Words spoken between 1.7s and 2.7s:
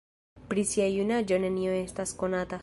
estas konata.